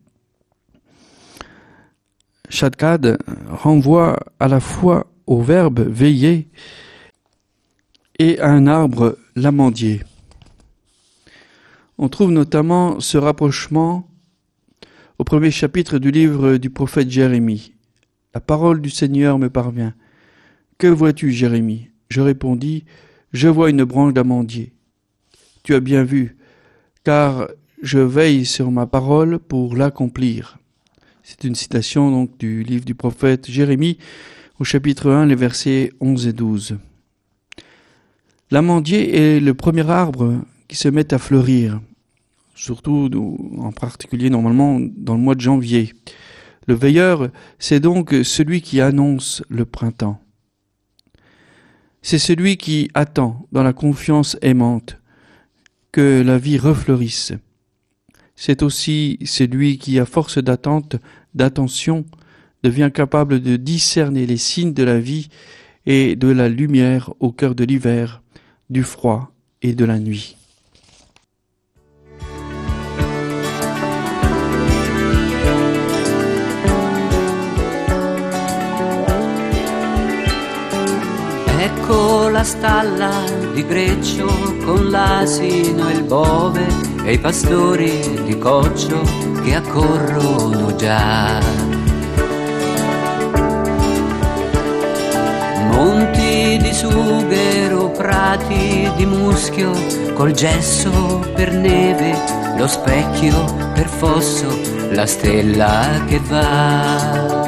[2.50, 6.48] shadkad renvoie à la fois au verbe veiller
[8.18, 10.02] et à un arbre l'amandier.
[11.96, 14.08] On trouve notamment ce rapprochement
[15.18, 17.72] au premier chapitre du livre du prophète Jérémie.
[18.34, 19.94] La parole du Seigneur me parvient.
[20.78, 21.90] Que vois-tu, Jérémie?
[22.08, 22.84] Je répondis,
[23.32, 24.72] Je vois une branche d'amandier.
[25.62, 26.36] Tu as bien vu,
[27.02, 27.48] car
[27.82, 30.58] je veille sur ma parole pour l'accomplir.
[31.22, 33.96] C'est une citation donc du livre du prophète Jérémie
[34.58, 36.76] au chapitre 1, les versets 11 et 12.
[38.50, 41.80] L'amandier est le premier arbre qui se met à fleurir,
[42.54, 43.08] surtout
[43.58, 45.94] en particulier normalement dans le mois de janvier.
[46.66, 50.21] Le veilleur, c'est donc celui qui annonce le printemps.
[52.02, 54.98] C'est celui qui attend dans la confiance aimante
[55.92, 57.32] que la vie refleurisse.
[58.34, 60.96] C'est aussi celui qui, à force d'attente,
[61.34, 62.04] d'attention,
[62.64, 65.28] devient capable de discerner les signes de la vie
[65.86, 68.22] et de la lumière au cœur de l'hiver,
[68.68, 70.36] du froid et de la nuit.
[81.62, 83.22] Ecco la stalla
[83.54, 84.26] di Greccio
[84.64, 86.66] con l'asino e il bove
[87.04, 89.00] e i pastori di Coccio
[89.44, 91.38] che accorrono già.
[95.70, 99.70] Monti di sughero, prati di muschio,
[100.14, 102.12] col gesso per neve,
[102.58, 104.48] lo specchio per fosso,
[104.90, 107.41] la stella che va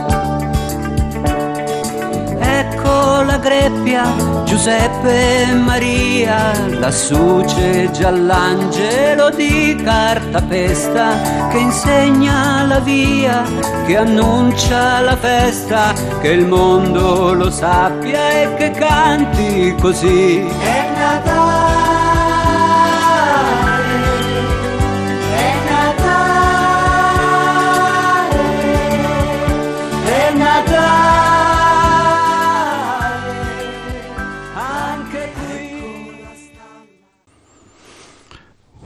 [3.94, 13.44] greppia, Giuseppe e Maria, lassù c'è già l'angelo di cartapesta che insegna la via,
[13.86, 20.40] che annuncia la festa, che il mondo lo sappia e che canti così.
[20.40, 21.33] È Natale.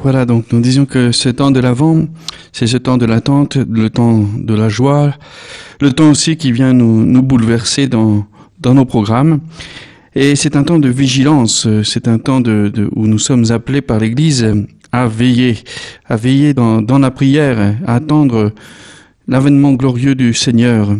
[0.00, 2.04] Voilà, donc nous disions que ce temps de l'avant,
[2.52, 5.12] c'est ce temps de l'attente, le temps de la joie,
[5.80, 8.24] le temps aussi qui vient nous, nous bouleverser dans,
[8.60, 9.40] dans nos programmes.
[10.14, 13.80] Et c'est un temps de vigilance, c'est un temps de, de, où nous sommes appelés
[13.82, 14.46] par l'Église
[14.92, 15.58] à veiller,
[16.06, 18.52] à veiller dans, dans la prière, à attendre
[19.28, 20.96] l'avènement glorieux du Seigneur.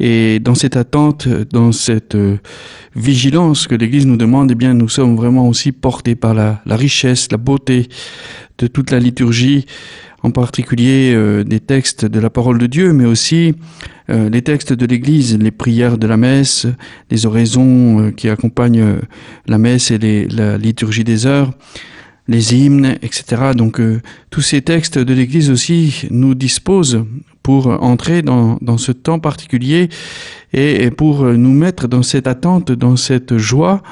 [0.00, 2.38] Et dans cette attente, dans cette euh,
[2.96, 7.30] vigilance que l'Église nous demande, eh bien, nous sommes vraiment aussi portés par la, richesse,
[7.30, 7.88] la beauté
[8.58, 9.66] de toute la liturgie,
[10.22, 13.54] en particulier euh, des textes de la parole de Dieu, mais aussi
[14.08, 16.66] euh, les textes de l'Église, les prières de la messe,
[17.10, 18.96] les oraisons qui accompagnent
[19.46, 21.52] la messe et la liturgie des heures
[22.30, 23.52] les hymnes, etc.
[23.56, 23.80] Donc
[24.28, 27.02] tous ces textes de l'Église aussi nous disposent
[27.48, 29.88] pour entrer dans, ce temps particulier
[30.52, 33.82] et, pour nous mettre dans cette attente, dans cette joie,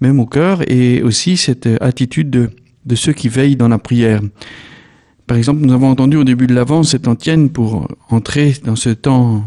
[0.00, 4.20] même au cœur, et aussi cette attitude de, ceux qui veillent dans la prière.
[5.26, 8.90] Par exemple, nous avons entendu au début de l'avant cette antienne pour entrer dans ce
[8.90, 9.42] temps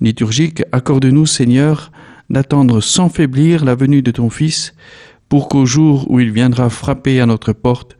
[0.00, 0.64] liturgique.
[0.72, 1.92] Accorde-nous, Seigneur,
[2.28, 4.74] d'attendre sans faiblir la venue de ton Fils,
[5.28, 7.96] pour qu'au jour où il viendra frapper à notre porte,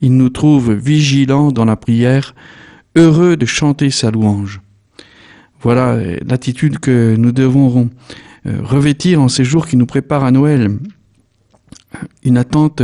[0.00, 2.34] il nous trouve vigilants dans la prière,
[2.96, 4.60] heureux de chanter sa louange.
[5.60, 7.90] Voilà l'attitude que nous devons
[8.46, 10.78] euh, revêtir en ces jours qui nous préparent à Noël.
[12.24, 12.82] Une attente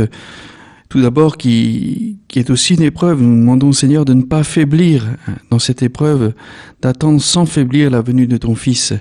[0.89, 3.21] tout d'abord qui, est aussi une épreuve.
[3.21, 5.05] Nous demandons au Seigneur de ne pas faiblir
[5.49, 6.33] dans cette épreuve,
[6.81, 8.93] d'attendre sans faiblir la venue de ton Fils.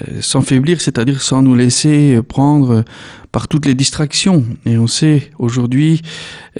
[0.00, 2.82] Euh, sans faiblir, c'est-à-dire sans nous laisser prendre
[3.30, 4.44] par toutes les distractions.
[4.64, 6.02] Et on sait aujourd'hui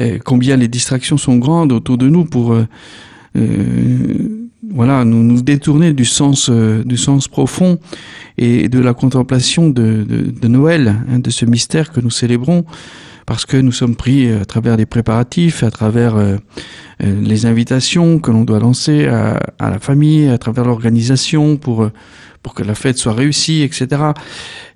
[0.01, 2.67] euh, combien les distractions sont grandes autour de nous pour euh,
[3.35, 7.79] voilà, nous nous détourner du sens, euh, du sens profond
[8.39, 12.65] et de la contemplation de, de, de Noël, hein, de ce mystère que nous célébrons,
[13.27, 16.37] parce que nous sommes pris à travers des préparatifs, à travers euh,
[17.01, 21.89] les invitations que l'on doit lancer à, à, la famille, à travers l'organisation pour
[22.43, 24.03] pour que la fête soit réussie, etc.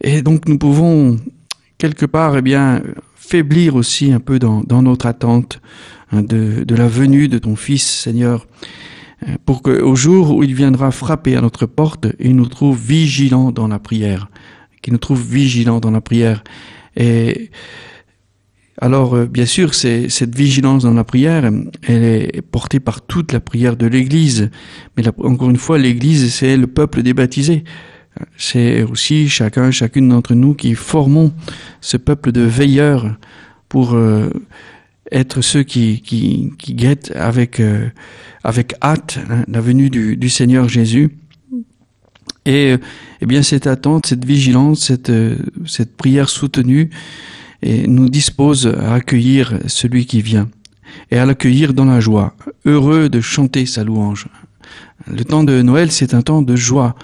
[0.01, 1.19] Et donc nous pouvons
[1.79, 2.81] quelque part, eh bien,
[3.27, 5.61] faiblir aussi un peu dans, notre attente
[6.13, 8.47] Hein, de, la venue de ton Fils, Seigneur,
[9.27, 13.51] euh, pour qu'au jour où il viendra frapper à notre porte, il nous trouve vigilants
[13.51, 14.29] dans la prière,
[14.89, 16.45] nous trouve vigilants dans la prière.
[16.95, 17.51] Et
[18.81, 21.51] Alors, euh, bien sûr, cette vigilance dans la prière,
[21.89, 24.51] elle est portée par toute la prière de l'Église.
[24.97, 27.65] Mais encore une fois, l'Église, c'est le peuple des baptisés.
[28.37, 31.33] C'est aussi chacun, chacune d'entre nous qui formons
[31.81, 33.17] ce peuple de veilleurs
[33.69, 34.31] pour euh,
[35.13, 37.89] être ceux qui, guettent avec, euh,
[38.83, 41.11] hâte hein, la venue du, Seigneur Jésus.
[42.45, 42.77] Et
[43.21, 44.93] eh bien cette attente, cette vigilance,
[45.67, 46.91] cette, prière soutenue,
[47.63, 50.49] et nous dispose à accueillir celui qui vient
[51.11, 54.29] et à l'accueillir dans la joie, heureux de chanter sa louange.
[55.11, 56.97] Le temps de Noël, c'est un temps de joie.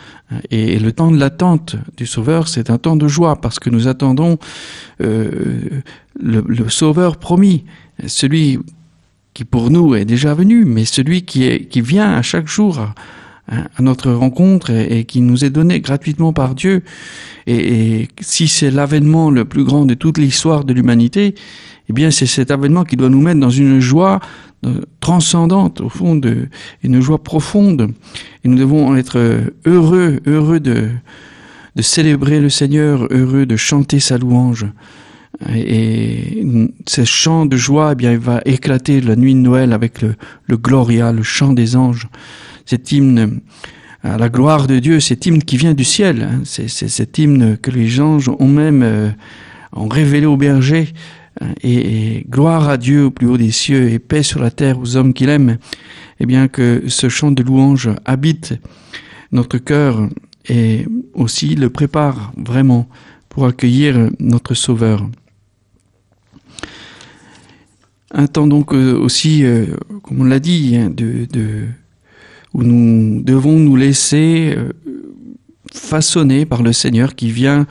[0.51, 3.87] Et le temps de l'attente du Sauveur, c'est un temps de joie, parce que nous
[3.87, 4.39] attendons
[5.01, 5.83] euh,
[6.21, 7.65] le, Sauveur promis,
[8.07, 8.59] celui
[9.35, 12.81] qui pour nous est déjà venu, mais celui qui, est, qui vient à chaque jour
[13.49, 16.83] à notre rencontre et, qui nous est donné gratuitement par Dieu.
[17.47, 21.35] Et, si c'est l'avènement le plus grand de toute l'histoire de l'humanité,
[21.89, 24.21] eh bien c'est cet avènement qui doit nous mettre dans une joie
[25.01, 26.49] transcendante au fond de
[26.83, 27.93] une joie profonde.
[28.45, 29.19] Et nous devons être
[29.67, 30.89] heureux, heureux de
[31.75, 34.67] de célébrer le Seigneur, heureux de chanter sa louange.
[35.55, 36.45] Et,
[36.87, 40.15] ce chant de joie, eh bien, il va éclater la nuit de Noël avec le,
[40.47, 42.09] le Gloria, le chant des anges
[42.67, 43.41] cet hymne
[44.03, 46.41] à la gloire de Dieu, cet hymne qui vient du ciel, hein.
[46.45, 49.11] c'est cet hymne que les anges ont même euh,
[49.75, 50.93] ont révélé au berger,
[51.41, 51.55] hein.
[51.63, 54.97] et, gloire à Dieu au plus haut des cieux et paix sur la terre aux
[54.97, 55.59] hommes qu'il aime,
[56.21, 58.55] eh bien que ce chant de louange habite
[59.33, 60.09] notre cœur
[60.49, 62.89] et aussi le prépare vraiment
[63.29, 65.09] pour accueillir notre Sauveur.
[68.15, 69.67] Un temps donc euh, aussi, euh,
[70.03, 71.27] comme on l'a dit, hein, de,
[72.53, 74.73] où nous devons nous laisser euh,
[75.73, 77.67] façonner par le Seigneur qui vient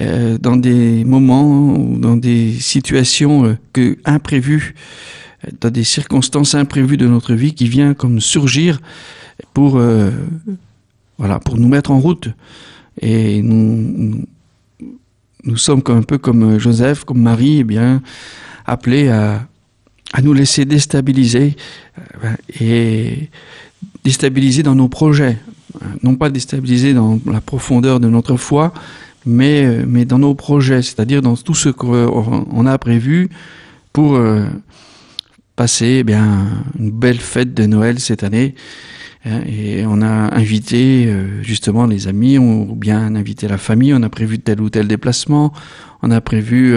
[0.00, 4.74] euh, dans des moments ou dans des situations euh, que imprévues,
[5.60, 8.80] dans des circonstances imprévues de notre vie qui vient comme surgir
[9.52, 9.78] pour
[11.18, 12.28] voilà pour nous mettre en route.
[13.02, 14.24] Et nous
[15.46, 18.00] nous, sommes un peu comme Joseph, comme Marie, eh bien
[18.64, 19.46] appelés à
[20.14, 21.56] à nous laisser déstabiliser
[22.60, 23.28] et
[24.04, 25.38] déstabiliser dans nos projets,
[26.04, 28.72] non pas déstabiliser dans la profondeur de notre foi,
[29.26, 33.28] mais, euh, mais dans nos projets, c'est-à-dire dans tout ce qu'on a prévu
[33.92, 34.44] pour euh,
[35.56, 36.46] passer eh bien
[36.78, 38.54] une belle fête de Noël cette année.
[39.24, 44.02] Hein, et on a invité euh, justement les amis, ou bien invité la famille, on
[44.02, 45.52] a prévu tel ou tel déplacement,
[46.02, 46.76] on a prévu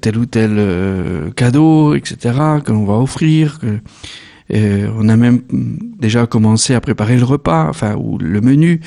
[0.00, 3.58] tel ou tel cadeau, etc., que l'on va offrir.
[4.54, 5.42] Euh, on a même
[5.98, 8.80] déjà commencé à préparer le repas, enfin ou le menu.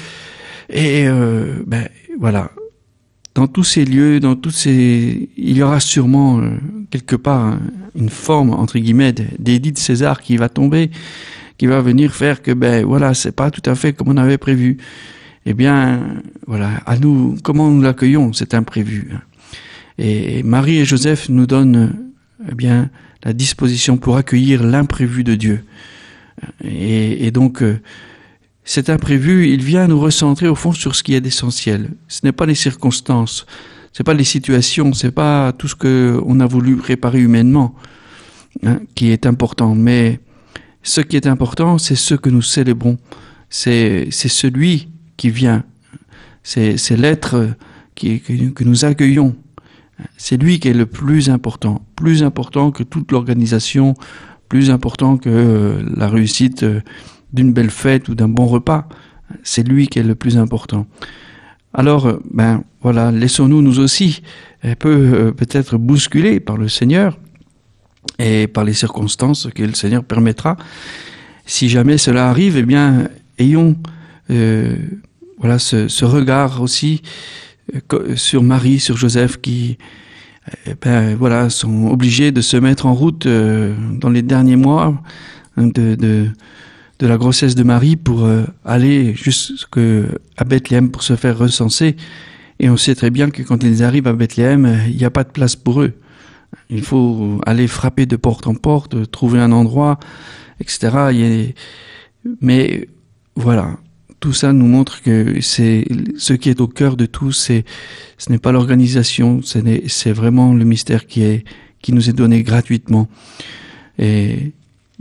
[0.72, 1.88] Et euh, ben
[2.20, 2.52] voilà,
[3.36, 6.52] dans tous ces lieux, dans tous ces, il y aura sûrement euh,
[6.90, 7.58] quelque part
[7.96, 10.92] une forme entre guillemets d'édite César qui va tomber,
[11.58, 14.38] qui va venir faire que ben voilà, c'est pas tout à fait comme on avait
[14.38, 14.78] prévu.
[15.46, 19.10] Eh bien, voilà, à nous, comment nous l'accueillons cet imprévu.
[19.98, 21.96] Et Marie et Joseph nous donnent,
[22.50, 22.90] eh bien,
[23.24, 25.64] la disposition pour accueillir l'imprévu de Dieu.
[26.64, 27.80] Et, donc, euh,
[28.72, 31.92] cet imprévu, il vient nous recentrer au fond sur ce qui est essentiel.
[32.08, 33.46] Ce n'est pas les circonstances,
[33.92, 37.76] c'est pas les situations, c'est pas tout ce que on a voulu préparer humainement
[38.64, 40.22] hein, qui est important, mais
[40.84, 42.98] ce qui est important, c'est ce que nous célébrons.
[43.50, 45.66] C'est celui qui vient,
[46.42, 47.50] c'est c'est l'être
[47.94, 49.36] qui, que nous accueillons
[50.18, 53.96] c'est lui qui est le plus important, plus important que toute l'organisation,
[54.50, 56.82] plus important que euh, la réussite euh,
[57.34, 58.88] d'une belle fête ou d'un bon repas.
[59.44, 60.86] C'est lui qui est le plus important.
[61.74, 64.22] Alors, euh, ben voilà, laissons-nous nous aussi
[64.64, 67.18] un peu peut-être bousculer par le Seigneur
[68.20, 70.58] et par les circonstances que le Seigneur permettra.
[71.46, 73.08] Si jamais cela arrive, eh bien,
[73.40, 73.76] ayons
[75.40, 77.02] voilà ce, regard aussi
[78.16, 79.78] sur Marie, sur Joseph qui
[80.66, 85.02] eh ben, voilà, sont obligés de se mettre en route euh, dans les derniers mois
[85.58, 86.28] hein, de,
[87.02, 91.96] de, la grossesse de Marie pour euh, aller jusqu'à Bethléem pour se faire recenser.
[92.60, 95.24] Et on sait très bien que quand ils arrivent à Bethléem, il n'y a pas
[95.24, 95.94] de place pour eux.
[96.70, 100.00] Il faut aller frapper de porte en porte, trouver un endroit,
[100.60, 101.34] etc.
[102.42, 102.88] Mais
[103.36, 103.78] voilà,
[104.20, 105.86] tout ça nous montre que c'est
[106.18, 107.66] ce qui est au cœur de tout, c'est
[108.18, 111.44] ce n'est pas l'organisation, c'est vraiment le mystère qui est
[111.82, 113.08] qui nous est donné gratuitement
[113.98, 114.52] et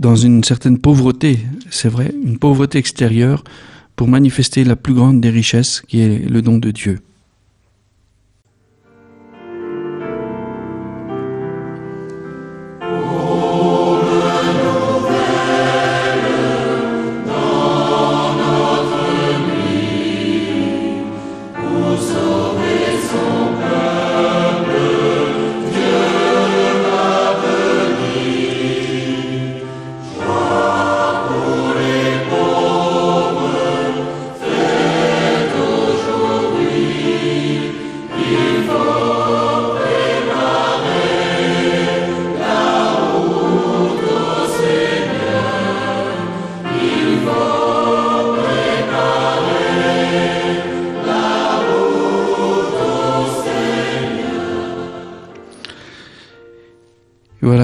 [0.00, 1.40] dans une certaine pauvreté,
[1.70, 3.44] c'est vrai, une pauvreté extérieure
[3.96, 7.00] pour manifester la plus grande des richesses qui est le don de Dieu.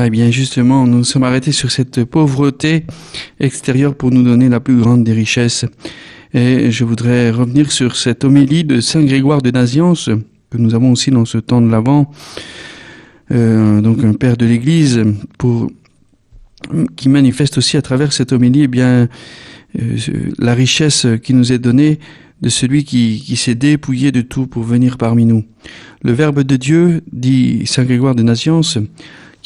[0.07, 2.85] Et bien justement, nous sommes arrêtés sur cette pauvreté
[3.41, 5.65] extérieure pour nous donner la plus grande des richesses.
[6.33, 10.09] Et je voudrais revenir sur cette homélie de Saint Grégoire de Naziance
[10.51, 12.09] que nous avons aussi dans ce temps de l'Avent,
[13.33, 15.03] euh, donc un père de l'Église,
[16.95, 19.09] qui manifeste aussi à travers cette homélie, eh bien
[19.77, 19.97] euh,
[20.39, 21.99] la richesse qui nous est donnée
[22.43, 25.45] de celui qui, qui s'est dépouillé de tout pour venir parmi nous.
[26.03, 28.79] Le Verbe de Dieu, dit Saint Grégoire de Naziance,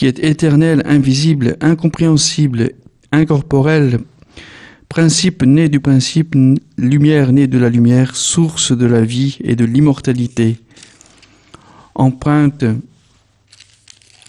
[0.00, 2.70] qui est éternel, invisible, incompréhensible,
[3.12, 4.00] incorporel,
[4.88, 6.34] principe né du principe,
[6.78, 10.56] lumière née de la lumière, source de la vie et de l'immortalité,
[11.94, 12.64] empreinte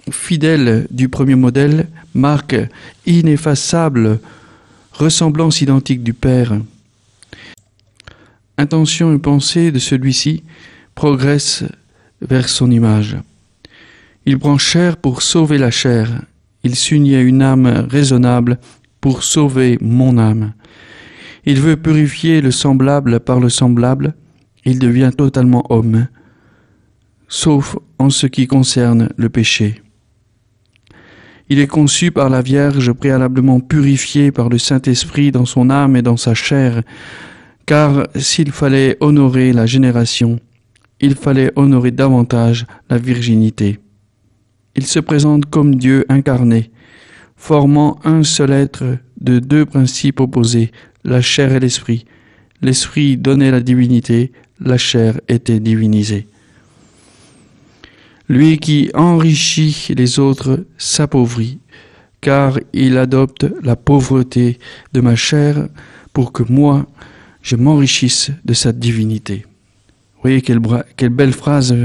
[0.09, 2.57] fidèle du premier modèle, marque
[3.05, 4.19] ineffaçable,
[4.91, 6.59] ressemblance identique du Père.
[8.57, 10.43] Intention et pensée de celui-ci
[10.95, 11.63] progressent
[12.19, 13.15] vers son image.
[14.25, 16.21] Il prend chair pour sauver la chair.
[16.63, 18.59] Il s'unit à une âme raisonnable
[18.99, 20.53] pour sauver mon âme.
[21.45, 24.13] Il veut purifier le semblable par le semblable.
[24.63, 26.07] Il devient totalement homme,
[27.27, 29.81] sauf en ce qui concerne le péché.
[31.49, 36.03] Il est conçu par la Vierge, préalablement purifié par le Saint-Esprit dans son âme et
[36.03, 36.83] dans sa chair,
[37.65, 40.39] car s'il fallait honorer la génération,
[40.99, 43.79] il fallait honorer davantage la virginité.
[44.75, 46.71] Il se présente comme Dieu incarné,
[47.35, 50.71] formant un seul être de deux principes opposés,
[51.03, 52.05] la chair et l'esprit.
[52.61, 56.27] L'esprit donnait la divinité, la chair était divinisée.
[58.29, 61.59] Lui qui enrichit les autres s'appauvrit,
[62.21, 64.59] car il adopte la pauvreté
[64.93, 65.67] de ma chair
[66.13, 66.85] pour que moi
[67.41, 69.45] je m'enrichisse de sa divinité.
[70.15, 70.61] Vous voyez quelle,
[70.95, 71.75] quelle belle phrase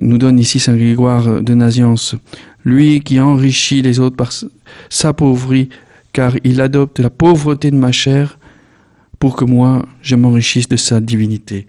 [0.00, 2.14] nous donne ici Saint Grégoire de Naziance.
[2.64, 4.32] Lui qui enrichit les autres par
[4.88, 5.68] s'appauvrit,
[6.12, 8.38] car il adopte la pauvreté de ma chair
[9.18, 11.66] pour que moi je m'enrichisse de sa divinité.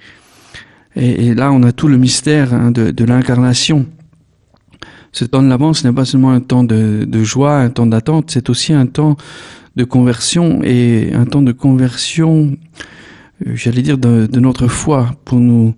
[0.99, 3.85] Et, là, on a tout le mystère hein, de, l'incarnation.
[5.11, 8.49] Ce temps de l'avance n'est pas seulement un temps de, joie, un temps d'attente, c'est
[8.49, 9.15] aussi un temps
[9.75, 12.57] de conversion et un temps de conversion,
[13.45, 15.75] euh, j'allais dire, de, notre foi pour nous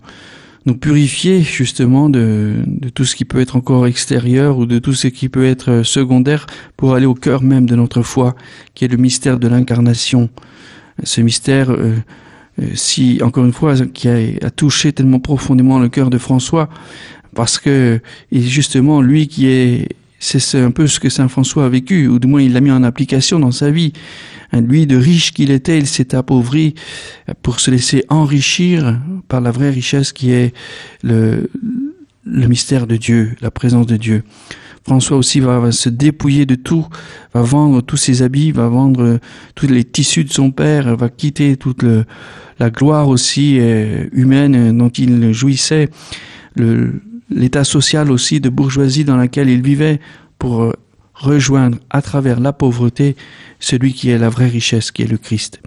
[0.66, 4.92] nous purifier justement de, de, tout ce qui peut être encore extérieur ou de tout
[4.92, 6.46] ce qui peut être secondaire
[6.76, 8.34] pour aller au cœur même de notre foi,
[8.74, 10.28] qui est le mystère de l'incarnation.
[11.02, 11.96] Ce mystère, euh,
[12.60, 16.68] euh, si encore une fois, qui a, a, touché tellement profondément le cœur de François,
[17.34, 18.00] parce que
[18.30, 19.88] il justement lui qui est,
[20.20, 22.70] c'est un peu ce que saint François a vécu, ou du moins il l'a mis
[22.70, 23.92] en application dans sa vie.
[24.52, 26.74] Lui, de riche qu'il était, il s'est appauvri
[27.42, 30.52] pour se laisser enrichir par la vraie richesse qui est
[31.02, 31.48] le,
[32.24, 34.24] le mystère de Dieu, la présence de Dieu.
[34.84, 36.86] François aussi va, se dépouiller de tout,
[37.34, 39.18] va vendre tous ses habits, va vendre
[39.54, 42.04] tous les tissus de son père, va quitter toute le,
[42.58, 45.90] la gloire aussi euh, humaine dont il jouissait,
[47.30, 50.00] l'état social aussi de bourgeoisie dans laquelle il vivait
[50.38, 50.72] pour euh,
[51.14, 53.16] rejoindre à travers la pauvreté
[53.58, 55.60] celui qui est la vraie richesse, qui est le Christ.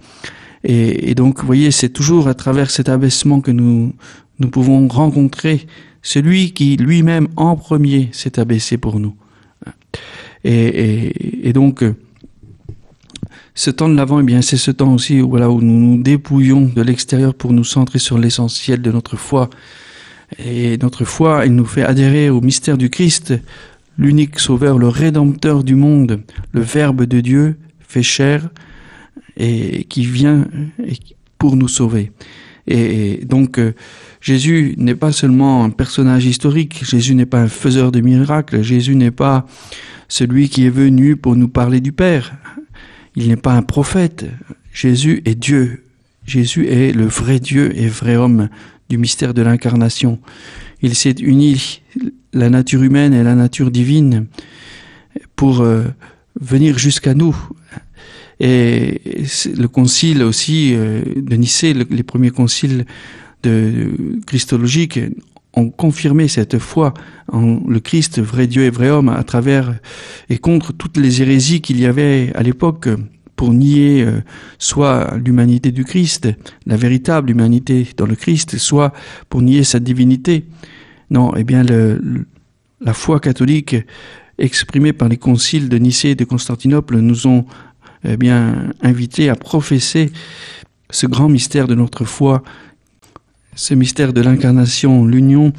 [0.66, 3.92] Et, donc, vous voyez, c'est toujours à travers cet abaissement que nous,
[4.38, 5.66] nous pouvons rencontrer
[6.00, 9.14] celui qui lui-même en premier s'est abaissé pour nous.
[10.42, 11.84] Et, donc,
[13.54, 16.72] ce temps de l'avant, eh bien, c'est ce temps aussi voilà, où nous nous dépouillons
[16.74, 19.50] de l'extérieur pour nous centrer sur l'essentiel de notre foi.
[20.38, 23.34] Et notre foi, elle nous fait adhérer au mystère du Christ,
[23.98, 26.22] l'unique sauveur, le rédempteur du monde,
[26.52, 28.48] le Verbe de Dieu fait chair
[29.36, 30.46] et qui vient
[31.38, 32.12] pour nous sauver.
[32.66, 33.74] Et donc euh,
[34.20, 38.96] Jésus n'est pas seulement un personnage historique, Jésus n'est pas un faiseur de miracles, Jésus
[38.96, 39.46] n'est pas
[40.08, 42.34] celui qui est venu pour nous parler du Père,
[43.16, 44.26] il n'est pas un prophète,
[44.72, 45.84] Jésus est Dieu,
[46.26, 48.48] Jésus est le vrai Dieu et vrai homme
[48.88, 50.18] du mystère de l'incarnation.
[50.82, 51.82] Il s'est uni
[52.32, 54.26] la nature humaine et la nature divine
[55.36, 55.84] pour euh,
[56.40, 57.36] venir jusqu'à nous.
[58.40, 59.00] Et
[59.56, 62.84] le concile aussi euh, de Nicée, les premiers conciles
[63.42, 63.90] de,
[64.26, 64.98] christologiques
[65.56, 66.94] ont confirmé cette foi
[67.30, 69.74] en le Christ, vrai Dieu et vrai homme, à travers
[70.28, 72.88] et contre toutes les hérésies qu'il y avait à l'époque
[73.36, 74.20] pour nier euh,
[74.58, 76.28] soit l'humanité du Christ,
[76.66, 78.92] la véritable humanité dans le Christ, soit
[79.28, 80.44] pour nier sa divinité.
[81.10, 81.62] Non, eh bien,
[82.80, 83.76] la foi catholique
[84.38, 87.44] exprimée par les conciles de Nicée et de Constantinople nous ont
[88.04, 90.12] eh bien invités à professer
[90.90, 92.42] ce grand mystère de notre foi,
[93.54, 95.52] ce mystère de l'incarnation, l'union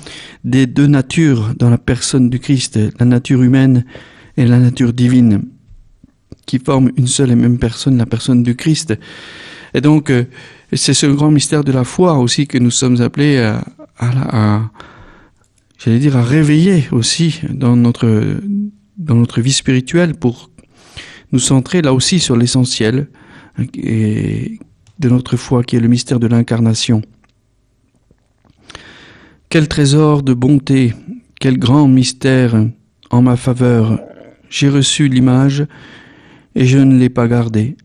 [0.43, 3.85] des deux natures dans la personne du Christ, la nature humaine
[4.37, 5.43] et la nature divine
[6.45, 8.93] qui forment une seule et même personne, la personne du Christ.
[9.73, 10.25] Et donc, euh,
[10.73, 13.63] c'est ce grand mystère de la foi aussi que nous sommes appelés à,
[13.99, 14.69] à,
[15.77, 18.39] j'allais dire, à réveiller aussi dans notre,
[18.97, 20.49] dans notre vie spirituelle pour
[21.31, 23.07] nous centrer là aussi sur l'essentiel
[23.75, 24.59] et
[24.99, 27.01] de notre foi qui est le mystère de l'incarnation.
[29.49, 30.93] Quel trésor de bonté,
[31.39, 32.55] quel grand mystère
[33.09, 33.99] en ma faveur.
[34.49, 35.65] J'ai reçu l'image
[36.55, 37.75] et je ne l'ai pas gardée.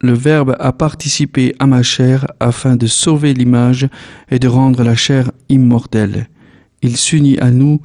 [0.00, 3.88] Le Verbe a participé à ma chair afin de sauver l'image
[4.30, 6.28] et de rendre la chair immortelle.
[6.82, 7.80] Il s'unit à nous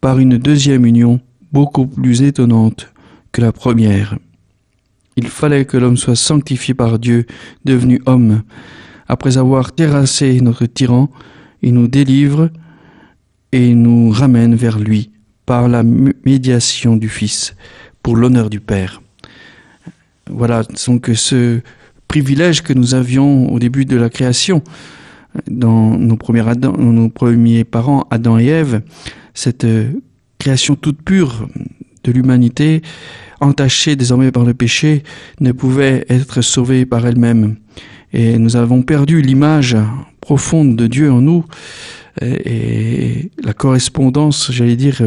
[0.00, 1.20] par une deuxième union
[1.52, 2.92] beaucoup plus étonnante
[3.30, 4.18] que la première.
[5.16, 7.26] Il fallait que l'homme soit sanctifié par Dieu,
[7.64, 8.42] devenu homme.
[9.06, 11.10] Après avoir terrassé notre tyran,
[11.60, 12.50] il nous délivre
[13.52, 15.10] et nous ramène vers lui
[15.44, 17.54] par la médiation du Fils,
[18.02, 19.01] pour l'honneur du Père.
[20.34, 21.60] Voilà, donc ce
[22.08, 24.62] privilège que nous avions au début de la création,
[25.50, 28.82] dans nos premiers, parents, Adam et Ève,
[29.34, 29.66] cette
[30.38, 31.48] création toute pure
[32.04, 32.82] de l'humanité,
[33.40, 35.02] entachée désormais par le péché,
[35.40, 37.56] ne pouvait être sauvée par elle-même.
[38.12, 39.76] Et nous avons perdu l'image
[40.20, 41.44] profonde de Dieu en nous
[42.20, 45.00] et la correspondance, j'allais dire,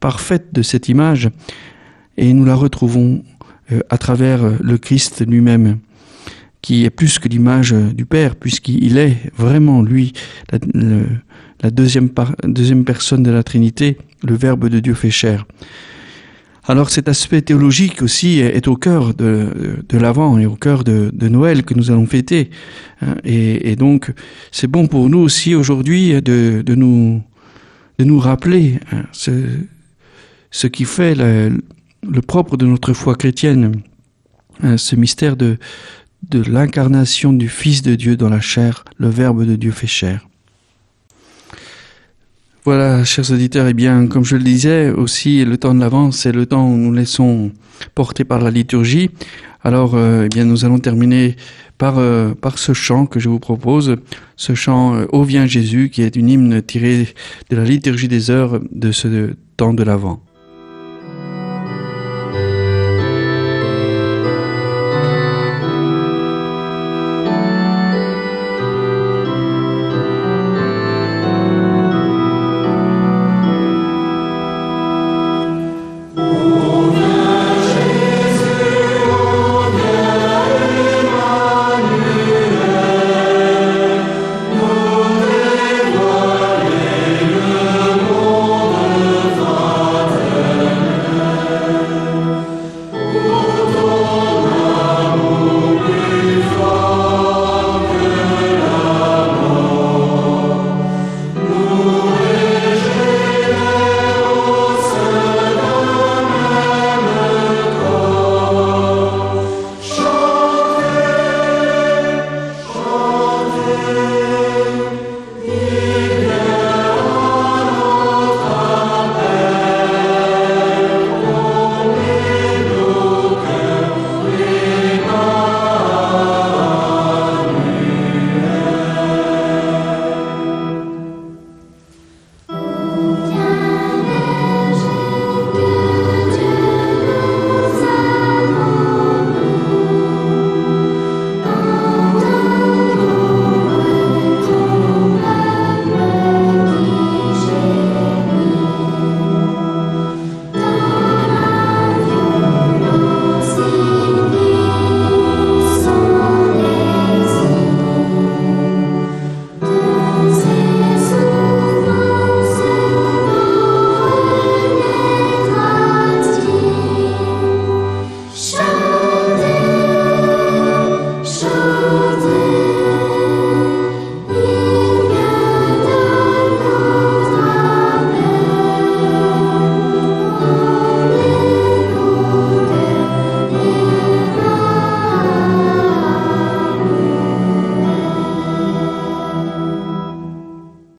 [0.00, 1.28] parfaite de cette image.
[2.16, 3.35] Et nous la retrouvons euh,
[3.88, 5.78] à travers le Christ lui-même,
[6.62, 10.12] qui est plus que l'image du Père, puisqu'il est vraiment, lui,
[10.50, 12.10] la, deuxième,
[12.44, 15.46] deuxième personne de la Trinité, le Verbe de Dieu fait chair.
[16.68, 21.12] Alors cet aspect théologique aussi est au cœur de, de l'Avent et au cœur de,
[21.28, 22.50] Noël que nous allons fêter.
[23.02, 23.14] Hein.
[23.24, 24.12] Et, donc
[24.50, 27.22] c'est bon pour nous aussi aujourd'hui de, de, nous,
[27.98, 29.30] de nous rappeler hein, ce,
[30.50, 31.52] ce qui fait le,
[32.08, 33.82] le propre de notre foi chrétienne,
[34.62, 35.58] hein, ce mystère de,
[36.32, 40.26] l'incarnation du Fils de Dieu dans la chair, le Verbe de Dieu fait chair.
[42.64, 46.18] Voilà, chers auditeurs, et eh bien, comme je le disais aussi, le temps de l'avance,
[46.18, 47.52] c'est le temps où nous laissons
[47.94, 49.10] porter par la liturgie.
[49.62, 51.36] Alors, euh, eh bien, nous allons terminer
[51.78, 53.96] par, euh, par ce chant que je vous propose,
[54.34, 57.06] ce chant euh, vient Jésus, qui est une hymne tirée
[57.50, 60.25] de la liturgie des heures de ce temps de l'avant.